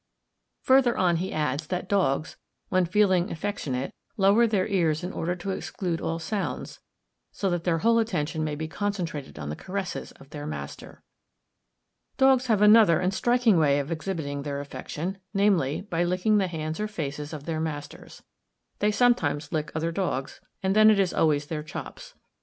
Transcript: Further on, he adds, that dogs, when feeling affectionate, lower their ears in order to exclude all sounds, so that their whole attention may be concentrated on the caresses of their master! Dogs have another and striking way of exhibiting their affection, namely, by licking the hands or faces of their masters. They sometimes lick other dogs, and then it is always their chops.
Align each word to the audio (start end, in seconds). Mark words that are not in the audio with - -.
Further 0.63 0.97
on, 0.97 1.17
he 1.17 1.31
adds, 1.31 1.67
that 1.67 1.87
dogs, 1.87 2.35
when 2.69 2.85
feeling 2.87 3.29
affectionate, 3.31 3.93
lower 4.17 4.47
their 4.47 4.65
ears 4.65 5.03
in 5.03 5.13
order 5.13 5.35
to 5.35 5.51
exclude 5.51 6.01
all 6.01 6.17
sounds, 6.17 6.79
so 7.31 7.51
that 7.51 7.65
their 7.65 7.77
whole 7.77 7.99
attention 7.99 8.43
may 8.43 8.55
be 8.55 8.67
concentrated 8.67 9.37
on 9.37 9.49
the 9.49 9.55
caresses 9.55 10.11
of 10.13 10.31
their 10.31 10.47
master! 10.47 11.03
Dogs 12.17 12.47
have 12.47 12.63
another 12.63 12.99
and 12.99 13.13
striking 13.13 13.59
way 13.59 13.77
of 13.79 13.91
exhibiting 13.91 14.41
their 14.41 14.59
affection, 14.59 15.19
namely, 15.35 15.81
by 15.81 16.03
licking 16.03 16.39
the 16.39 16.47
hands 16.47 16.79
or 16.79 16.87
faces 16.87 17.31
of 17.31 17.43
their 17.43 17.59
masters. 17.59 18.23
They 18.79 18.89
sometimes 18.89 19.51
lick 19.51 19.71
other 19.75 19.91
dogs, 19.91 20.41
and 20.63 20.75
then 20.75 20.89
it 20.89 20.97
is 20.99 21.13
always 21.13 21.45
their 21.45 21.61
chops. 21.61 22.15